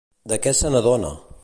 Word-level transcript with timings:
De 0.31 0.39
què 0.45 0.53
se 0.61 0.73
n'adona? 0.77 1.15